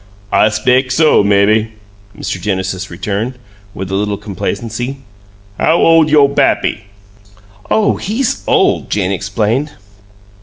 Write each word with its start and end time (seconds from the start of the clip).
"I 0.31 0.49
speck 0.49 0.89
so, 0.89 1.23
mebbe," 1.23 1.67
Mr. 2.17 2.41
Genesis 2.41 2.89
returned, 2.89 3.37
with 3.75 3.91
a 3.91 3.93
little 3.93 4.17
complacency. 4.17 4.97
"How 5.59 5.77
ole 5.77 6.09
yo' 6.09 6.27
pappy?" 6.27 6.85
"Oh, 7.69 7.97
he's 7.97 8.43
OLD!" 8.47 8.89
Jane 8.89 9.11
explained. 9.11 9.73